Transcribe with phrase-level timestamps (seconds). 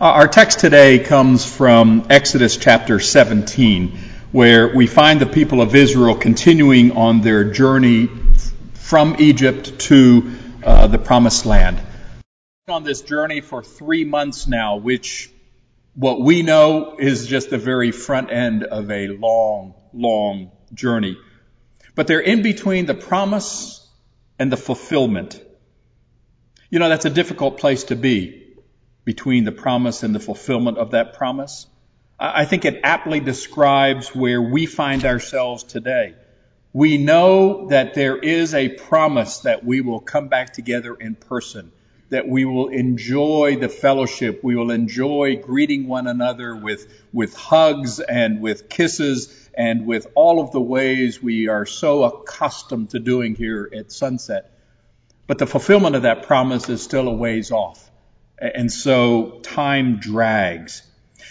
[0.00, 3.98] Our text today comes from Exodus chapter 17,
[4.32, 8.08] where we find the people of Israel continuing on their journey
[8.72, 10.32] from Egypt to
[10.64, 11.82] uh, the promised land.
[12.68, 15.30] On this journey for three months now, which
[15.94, 21.18] what we know is just the very front end of a long, long journey.
[21.94, 23.86] But they're in between the promise
[24.38, 25.38] and the fulfillment.
[26.70, 28.39] You know, that's a difficult place to be
[29.10, 31.66] between the promise and the fulfillment of that promise.
[32.16, 36.14] I think it aptly describes where we find ourselves today.
[36.72, 41.72] We know that there is a promise that we will come back together in person,
[42.10, 47.98] that we will enjoy the fellowship, we will enjoy greeting one another with, with hugs
[47.98, 53.34] and with kisses and with all of the ways we are so accustomed to doing
[53.34, 54.52] here at Sunset.
[55.26, 57.89] But the fulfillment of that promise is still a ways off.
[58.40, 60.82] And so time drags.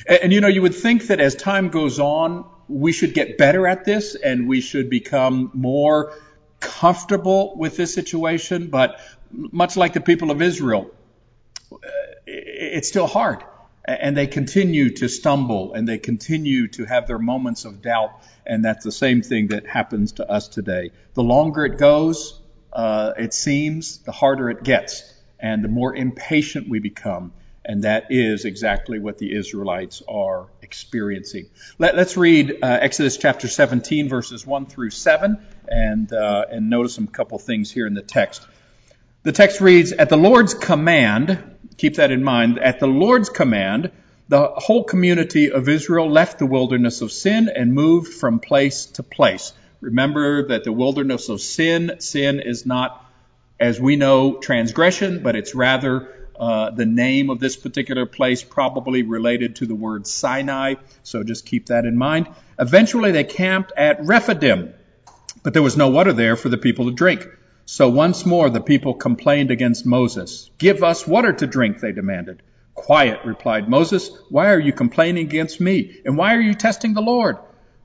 [0.08, 3.68] And, you know, you would think that as time goes on, we should get better
[3.68, 6.14] at this and we should become more
[6.60, 8.68] comfortable with this situation.
[8.68, 9.00] But
[9.32, 10.92] much like the people of Israel,
[12.28, 13.44] it's still hard.
[13.86, 18.12] And they continue to stumble and they continue to have their moments of doubt.
[18.46, 20.92] And that's the same thing that happens to us today.
[21.16, 22.40] The longer it goes,
[22.72, 27.34] uh, it seems, the harder it gets and the more impatient we become.
[27.64, 31.50] And that is exactly what the Israelites are experiencing.
[31.78, 35.38] Let, us read uh, Exodus chapter 17, verses 1 through 7,
[35.68, 38.46] and, uh, and notice some couple things here in the text.
[39.24, 43.92] The text reads, At the Lord's command, keep that in mind, at the Lord's command,
[44.30, 49.04] the whole community of Israel left the wilderness of sin and moved from place to
[49.04, 49.54] place.
[49.82, 53.09] Remember that the wilderness of sin, sin is not
[53.60, 59.04] as we know, transgression, but it's rather uh, the name of this particular place, probably
[59.04, 60.76] related to the word Sinai.
[61.04, 62.28] So just keep that in mind.
[62.58, 64.74] Eventually, they camped at Rephidim,
[65.44, 67.28] but there was no water there for the people to drink.
[67.66, 70.50] So once more, the people complained against Moses.
[70.58, 72.42] Give us water to drink, they demanded.
[72.74, 74.10] Quiet, replied Moses.
[74.30, 76.00] Why are you complaining against me?
[76.06, 77.38] And why are you testing the Lord?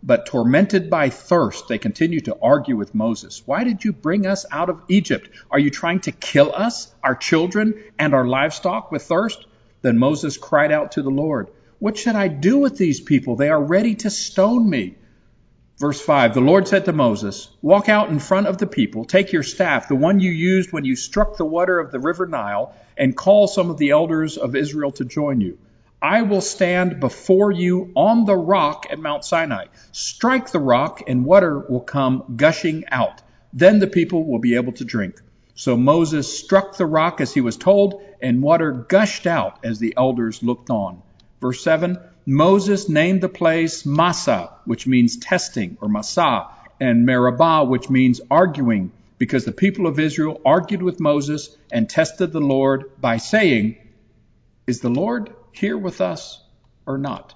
[0.07, 3.43] But tormented by thirst, they continued to argue with Moses.
[3.47, 5.31] Why did you bring us out of Egypt?
[5.51, 9.47] Are you trying to kill us, our children, and our livestock with thirst?
[9.81, 11.49] Then Moses cried out to the Lord,
[11.79, 13.37] What should I do with these people?
[13.37, 14.97] They are ready to stone me.
[15.79, 19.33] Verse 5 The Lord said to Moses, Walk out in front of the people, take
[19.33, 22.75] your staff, the one you used when you struck the water of the river Nile,
[22.99, 25.59] and call some of the elders of Israel to join you.
[26.03, 29.67] I will stand before you on the rock at Mount Sinai.
[29.93, 33.23] Strike the rock, and water will come gushing out.
[33.53, 35.21] Then the people will be able to drink.
[35.55, 39.95] So Moses struck the rock as he was told, and water gushed out as the
[39.97, 41.01] elders looked on.
[41.41, 46.49] Verse 7 Moses named the place Massa, which means testing, or Massah,
[46.81, 52.33] and Meribah, which means arguing, because the people of Israel argued with Moses and tested
[52.33, 53.77] the Lord by saying,
[54.67, 56.43] Is the Lord here with us
[56.87, 57.35] or not.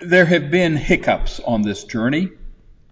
[0.00, 2.30] There have been hiccups on this journey.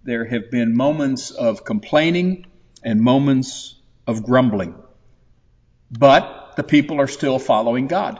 [0.03, 2.47] There have been moments of complaining
[2.83, 4.75] and moments of grumbling.
[5.91, 8.19] But the people are still following God.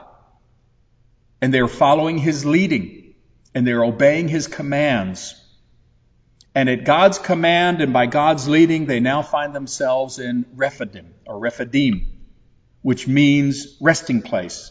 [1.40, 3.14] And they're following His leading.
[3.54, 5.34] And they're obeying His commands.
[6.54, 11.38] And at God's command and by God's leading, they now find themselves in Rephidim or
[11.38, 12.11] Rephidim
[12.82, 14.70] which means resting place.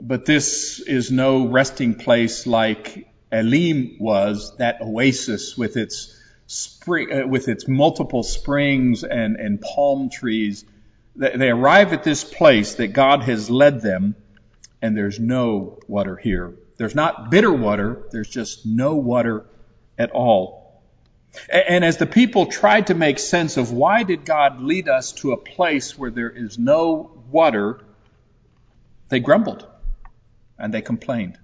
[0.00, 7.26] But this is no resting place like Elim was, that oasis with its spring, uh,
[7.26, 10.64] with its multiple springs and, and palm trees.
[11.16, 14.16] They arrive at this place that God has led them,
[14.80, 16.54] and there's no water here.
[16.76, 19.46] There's not bitter water, there's just no water
[19.98, 20.61] at all.
[21.48, 25.32] And as the people tried to make sense of why did God lead us to
[25.32, 27.80] a place where there is no water,
[29.08, 29.66] they grumbled
[30.58, 31.38] and they complained.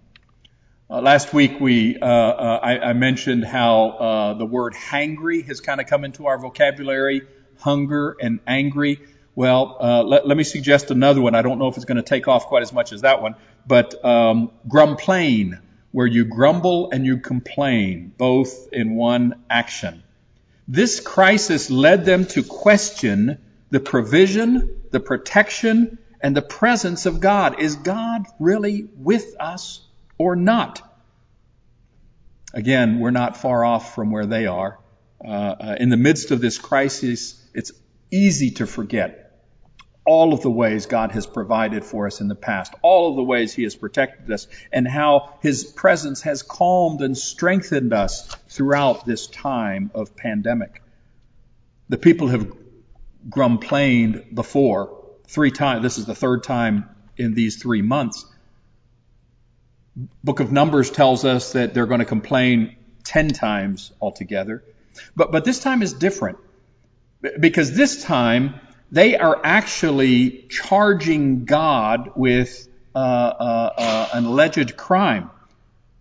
[0.90, 5.60] Uh, last week we uh, uh, I, I, mentioned how uh, the word hangry has
[5.60, 7.22] kind of come into our vocabulary,
[7.58, 8.98] hunger and angry.
[9.34, 11.34] Well, uh, let, let, me suggest another one.
[11.34, 13.34] I don't know if it's going to take off quite as much as that one,
[13.66, 15.60] but um, grumplain
[15.98, 20.00] where you grumble and you complain, both in one action.
[20.68, 23.36] This crisis led them to question
[23.70, 27.58] the provision, the protection, and the presence of God.
[27.58, 29.84] Is God really with us
[30.18, 30.80] or not?
[32.54, 34.78] Again, we're not far off from where they are.
[35.20, 37.72] Uh, uh, in the midst of this crisis, it's
[38.12, 39.27] easy to forget
[40.08, 43.22] all of the ways God has provided for us in the past, all of the
[43.22, 49.04] ways He has protected us, and how His presence has calmed and strengthened us throughout
[49.04, 50.80] this time of pandemic.
[51.90, 52.50] The people have
[53.30, 56.88] complained before, three times, this is the third time
[57.18, 58.24] in these three months.
[60.24, 64.64] Book of Numbers tells us that they're going to complain ten times altogether.
[65.14, 66.38] But, but this time is different.
[67.38, 75.30] Because this time, they are actually charging God with uh, uh, uh, an alleged crime.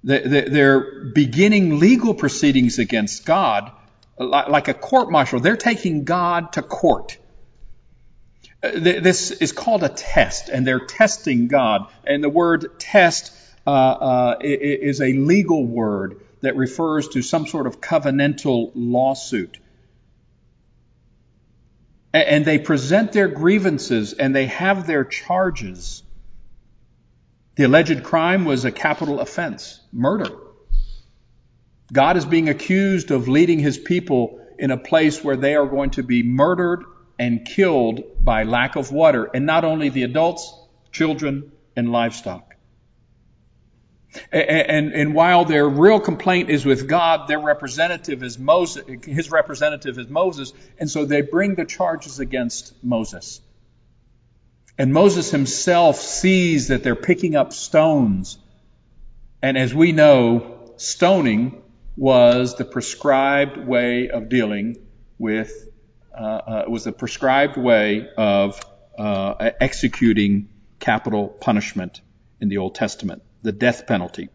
[0.04, 3.72] They're beginning legal proceedings against God,
[4.18, 5.40] like a court martial.
[5.40, 7.18] They're taking God to court.
[8.64, 11.88] Uh, this is called a test, and they're testing God.
[12.06, 13.34] And the word test
[13.66, 19.58] uh, uh, is a legal word that refers to some sort of covenantal lawsuit
[22.26, 26.04] and they present their grievances and they have their charges.
[27.56, 30.30] The alleged crime was a capital offense, murder.
[31.92, 35.92] God is being accused of leading his people in a place where they are going
[35.92, 36.84] to be murdered
[37.20, 40.54] and killed by lack of water, and not only the adults,
[40.92, 42.47] children, and livestock.
[44.32, 49.98] And, and while their real complaint is with God, their representative is Moses, his representative
[50.00, 53.42] is Moses, and so they bring the charges against Moses.
[54.78, 58.38] And Moses himself sees that they're picking up stones.
[59.42, 61.62] And as we know, stoning
[61.96, 64.78] was the prescribed way of dealing
[65.18, 65.52] with,
[66.16, 68.60] uh, uh, was the prescribed way of
[68.98, 70.50] uh, executing
[70.80, 72.02] capital punishment
[72.40, 74.28] in the Old Testament the death penalty.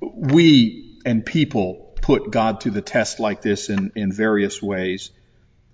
[0.00, 5.10] We and people put God to the test like this in, in various ways.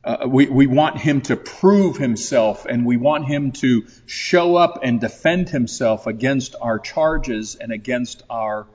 [0.03, 4.79] Uh, we, we want him to prove himself and we want him to show up
[4.83, 8.67] and defend himself against our charges and against our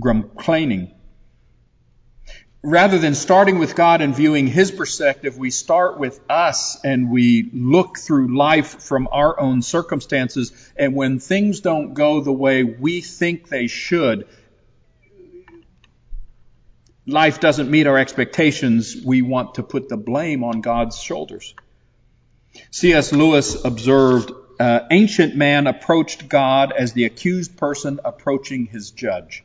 [0.00, 0.94] complaining
[2.62, 7.50] rather than starting with God and viewing His perspective, we start with us and we
[7.52, 10.52] look through life from our own circumstances.
[10.76, 14.28] And when things don't go the way we think they should,
[17.06, 21.54] life doesn't meet our expectations, we want to put the blame on God's shoulders.
[22.70, 23.12] C.S.
[23.12, 24.30] Lewis observed,
[24.60, 29.42] uh, ancient man approached God as the accused person approaching his judge.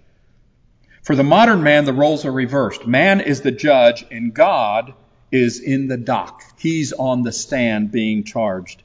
[1.07, 2.85] For the modern man, the roles are reversed.
[2.85, 4.93] Man is the judge and God
[5.31, 6.43] is in the dock.
[6.59, 8.83] He's on the stand being charged.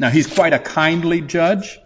[0.00, 1.78] Now, he's quite a kindly judge.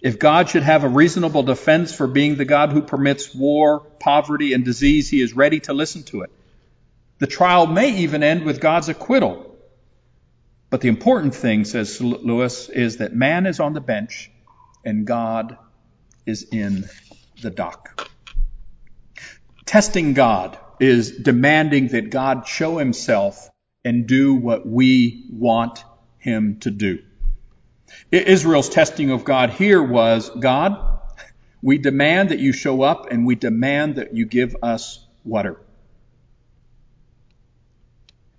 [0.00, 4.52] If God should have a reasonable defense for being the God who permits war, poverty,
[4.52, 6.32] and disease, he is ready to listen to it.
[7.20, 9.56] The trial may even end with God's acquittal.
[10.70, 14.28] But the important thing, says Lewis, is that man is on the bench
[14.84, 15.56] and God
[16.26, 16.88] is in
[17.42, 18.10] the dock.
[19.66, 23.50] Testing God is demanding that God show himself
[23.84, 25.84] and do what we want
[26.18, 27.00] him to do.
[28.12, 31.00] Israel's testing of God here was, God,
[31.62, 35.60] we demand that you show up and we demand that you give us water.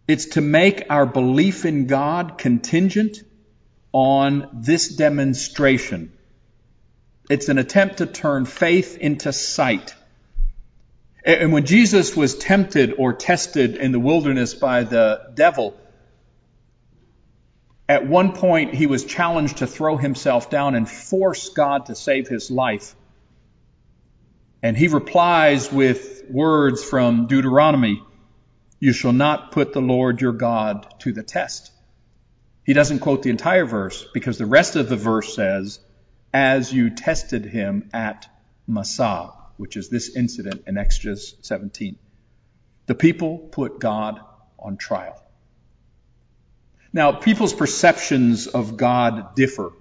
[0.07, 3.21] It's to make our belief in God contingent
[3.91, 6.13] on this demonstration.
[7.29, 9.93] It's an attempt to turn faith into sight.
[11.27, 15.75] And when Jesus was tempted or tested in the wilderness by the devil,
[17.89, 22.29] at one point he was challenged to throw himself down and force God to save
[22.29, 22.95] his life.
[24.63, 28.01] And he replies with words from Deuteronomy,
[28.79, 31.73] you shall not put the Lord your God to the test.
[32.65, 35.81] He doesn't quote the entire verse because the rest of the verse says,
[36.33, 38.29] as you tested him at
[38.65, 41.97] Massah which is this incident in Exodus 17.
[42.85, 44.19] The people put God
[44.57, 45.21] on trial.
[46.93, 49.71] Now, people's perceptions of God differ,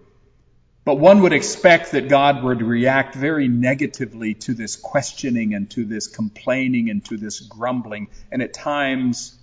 [0.84, 5.84] but one would expect that God would react very negatively to this questioning and to
[5.84, 9.38] this complaining and to this grumbling, and at times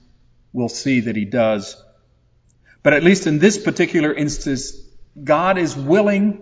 [0.52, 1.82] we'll see that he does.
[2.84, 4.74] But at least in this particular instance,
[5.22, 6.42] God is willing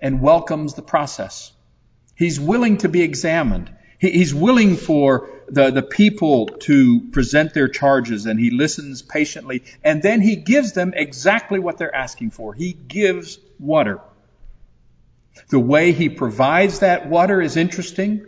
[0.00, 1.52] and welcomes the process.
[2.18, 3.70] He's willing to be examined.
[4.00, 10.02] He's willing for the, the people to present their charges and he listens patiently and
[10.02, 12.54] then he gives them exactly what they're asking for.
[12.54, 14.00] He gives water.
[15.50, 18.26] The way he provides that water is interesting.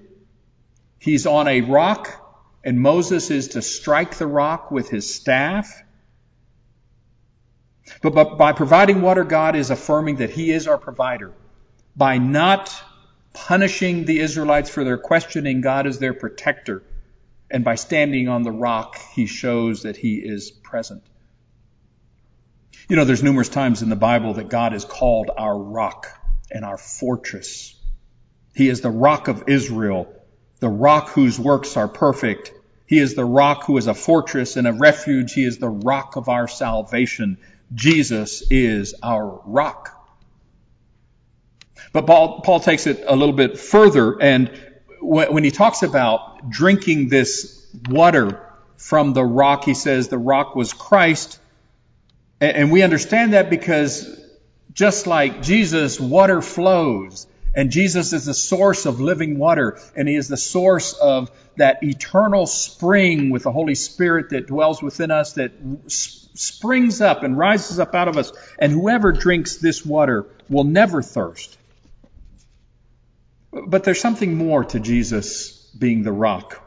[0.99, 2.09] He's on a rock
[2.65, 5.83] and Moses is to strike the rock with his staff
[8.03, 11.33] But, but by providing water, God is affirming that He is our provider.
[11.97, 12.73] By not
[13.33, 16.83] punishing the Israelites for their questioning, God is their protector.
[17.51, 21.03] And by standing on the rock, He shows that He is present.
[22.89, 26.09] You know, there's numerous times in the Bible that God is called our rock
[26.51, 27.77] and our fortress.
[28.55, 30.13] He is the rock of Israel,
[30.59, 32.53] the rock whose works are perfect.
[32.87, 35.33] He is the rock who is a fortress and a refuge.
[35.33, 37.39] He is the rock of our salvation.
[37.73, 40.00] Jesus is our rock.
[41.93, 44.51] But Paul, Paul takes it a little bit further, and
[45.01, 48.41] when, he talks about drinking this water
[48.77, 51.39] from the rock, he says the rock was Christ.
[52.41, 54.09] And we understand that because
[54.73, 57.27] just like Jesus, water flows.
[57.55, 61.83] And Jesus is the source of living water, and He is the source of that
[61.83, 65.53] eternal spring with the Holy Spirit that dwells within us, that
[65.89, 68.33] springs up and rises up out of us.
[68.59, 71.59] And whoever drinks this water will never thirst.
[73.53, 76.67] But there's something more to Jesus being the rock.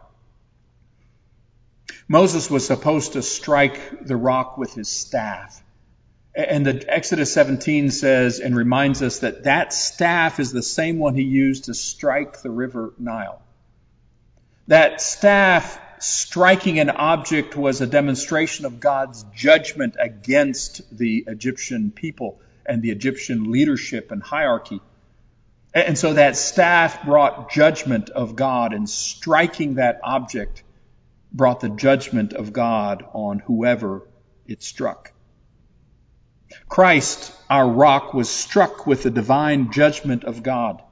[2.07, 5.63] Moses was supposed to strike the rock with his staff.
[6.35, 11.15] And the Exodus 17 says and reminds us that that staff is the same one
[11.15, 13.41] he used to strike the river Nile.
[14.67, 22.41] That staff striking an object was a demonstration of God's judgment against the Egyptian people
[22.65, 24.81] and the Egyptian leadership and hierarchy.
[25.73, 30.63] And so that staff brought judgment of God, and striking that object
[31.31, 34.07] brought the judgment of God on whoever
[34.45, 35.11] it struck.
[36.69, 40.83] Christ, our rock, was struck with the divine judgment of God.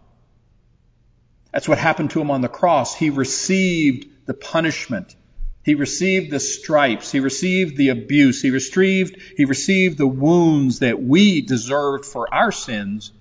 [1.53, 2.95] That's what happened to him on the cross.
[2.95, 5.15] He received the punishment.
[5.63, 7.11] He received the stripes.
[7.11, 8.41] He received the abuse.
[8.41, 13.11] He received, he received the wounds that we deserved for our sins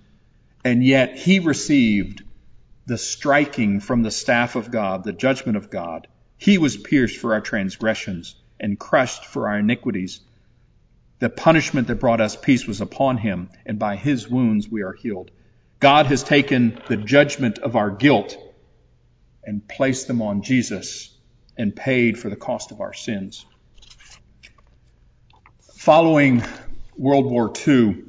[0.64, 2.22] and yet he received
[2.86, 6.08] the striking from the staff of God, the judgment of God.
[6.36, 10.20] He was pierced for our transgressions and crushed for our iniquities.
[11.18, 14.92] The punishment that brought us peace was upon him, and by his wounds we are
[14.92, 15.30] healed.
[15.78, 18.36] God has taken the judgment of our guilt
[19.44, 21.16] and placed them on Jesus
[21.56, 23.44] and paid for the cost of our sins.
[25.76, 26.42] Following
[26.96, 28.04] World War II,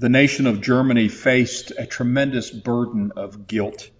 [0.00, 3.90] the nation of Germany faced a tremendous burden of guilt.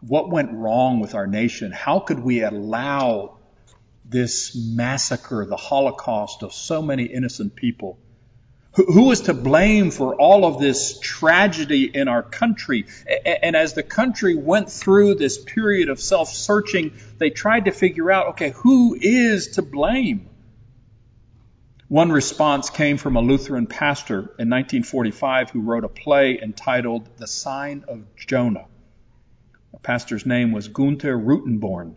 [0.00, 1.72] What went wrong with our nation?
[1.72, 3.38] How could we allow
[4.04, 7.98] this massacre, the Holocaust of so many innocent people?
[8.74, 12.86] Who is to blame for all of this tragedy in our country?
[13.42, 18.08] And as the country went through this period of self searching, they tried to figure
[18.08, 20.28] out okay, who is to blame?
[21.94, 27.28] One response came from a Lutheran pastor in 1945 who wrote a play entitled The
[27.28, 28.64] Sign of Jonah.
[29.70, 31.94] The pastor's name was Gunther Rutenborn.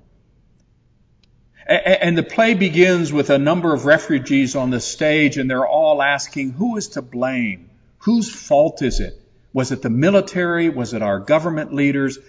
[1.65, 6.03] And the play begins with a number of refugees on the stage, and they're all
[6.03, 7.71] asking, Who is to blame?
[7.97, 9.19] Whose fault is it?
[9.51, 10.69] Was it the military?
[10.69, 12.19] Was it our government leaders?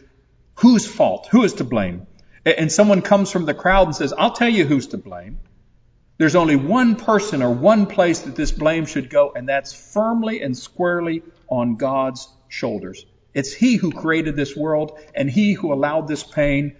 [0.54, 1.28] Whose fault?
[1.32, 2.06] Who is to blame?
[2.46, 5.40] And someone comes from the crowd and says, I'll tell you who's to blame.
[6.18, 10.42] There's only one person or one place that this blame should go, and that's firmly
[10.42, 13.06] and squarely on God's shoulders.
[13.34, 16.76] It's He who created this world and He who allowed this pain.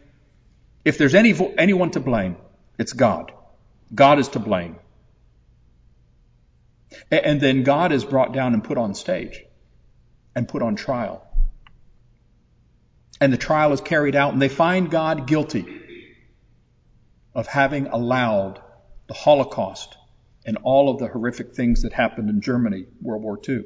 [0.85, 2.37] If there's any, anyone to blame,
[2.79, 3.31] it's God.
[3.95, 4.77] God is to blame.
[7.11, 9.45] And then God is brought down and put on stage
[10.35, 11.25] and put on trial.
[13.21, 15.67] And the trial is carried out, and they find God guilty
[17.35, 18.61] of having allowed
[19.09, 19.97] the Holocaust,
[20.47, 23.65] and all of the horrific things that happened in Germany, World War II.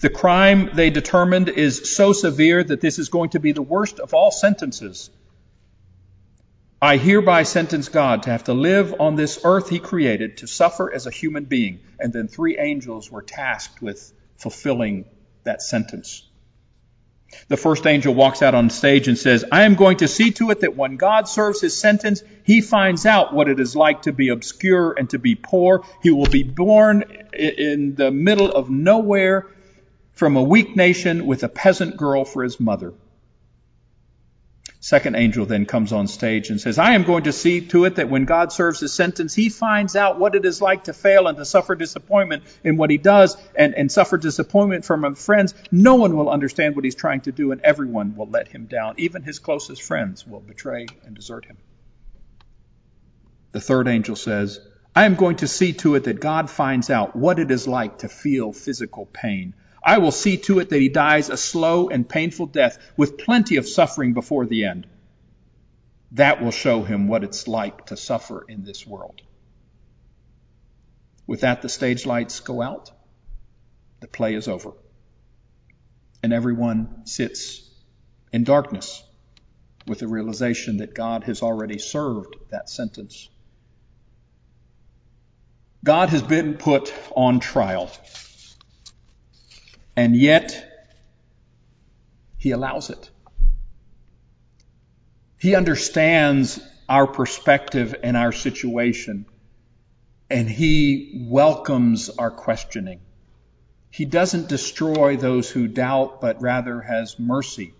[0.00, 4.00] The crime they determined is so severe that this is going to be the worst
[4.00, 5.10] of all sentences.
[6.80, 10.92] I hereby sentence God to have to live on this earth he created, to suffer
[10.92, 11.80] as a human being.
[12.00, 15.04] And then three angels were tasked with fulfilling
[15.44, 16.28] that sentence.
[17.48, 20.50] The first angel walks out on stage and says, I am going to see to
[20.50, 24.12] it that when God serves his sentence, he finds out what it is like to
[24.12, 25.84] be obscure and to be poor.
[26.02, 29.46] He will be born in the middle of nowhere
[30.12, 32.92] from a weak nation with a peasant girl for his mother.
[34.84, 37.94] Second angel then comes on stage and says, I am going to see to it
[37.94, 41.28] that when God serves his sentence, he finds out what it is like to fail
[41.28, 45.54] and to suffer disappointment in what he does and, and suffer disappointment from friends.
[45.70, 48.96] No one will understand what he's trying to do and everyone will let him down.
[48.98, 51.58] Even his closest friends will betray and desert him.
[53.52, 54.58] The third angel says,
[54.96, 57.98] I am going to see to it that God finds out what it is like
[57.98, 59.54] to feel physical pain.
[59.84, 63.56] I will see to it that he dies a slow and painful death with plenty
[63.56, 64.86] of suffering before the end.
[66.12, 69.22] That will show him what it's like to suffer in this world.
[71.26, 72.90] With that, the stage lights go out.
[74.00, 74.72] The play is over.
[76.22, 77.68] And everyone sits
[78.32, 79.02] in darkness
[79.86, 83.28] with the realization that God has already served that sentence.
[85.84, 87.90] God has been put on trial.
[89.96, 90.88] And yet,
[92.38, 93.10] He allows it.
[95.38, 99.26] He understands our perspective and our situation,
[100.30, 103.00] and He welcomes our questioning.
[103.90, 107.74] He doesn't destroy those who doubt, but rather has mercy.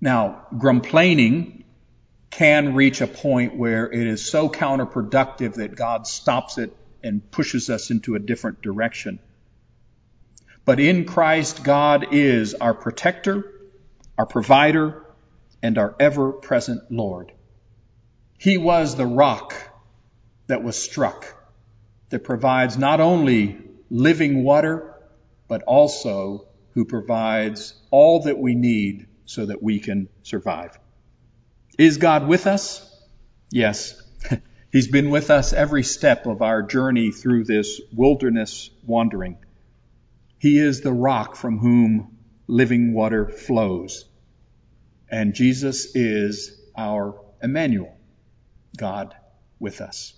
[0.00, 1.64] Now, complaining
[2.30, 7.70] can reach a point where it is so counterproductive that God stops it and pushes
[7.70, 9.20] us into a different direction.
[10.66, 13.44] But in Christ, God is our protector,
[14.18, 15.06] our provider,
[15.62, 17.32] and our ever present Lord.
[18.36, 19.54] He was the rock
[20.48, 21.24] that was struck
[22.10, 23.58] that provides not only
[23.90, 24.92] living water,
[25.46, 30.76] but also who provides all that we need so that we can survive.
[31.78, 32.82] Is God with us?
[33.52, 34.02] Yes.
[34.72, 39.38] He's been with us every step of our journey through this wilderness wandering.
[40.46, 44.04] He is the rock from whom living water flows.
[45.10, 47.92] And Jesus is our Emmanuel,
[48.76, 49.16] God
[49.58, 50.14] with us.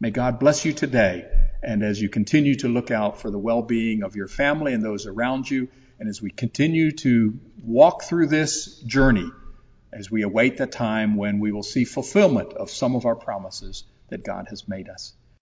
[0.00, 1.26] May God bless you today.
[1.62, 5.04] And as you continue to look out for the well-being of your family and those
[5.04, 9.30] around you, and as we continue to walk through this journey,
[9.92, 13.84] as we await the time when we will see fulfillment of some of our promises
[14.08, 15.12] that God has made us.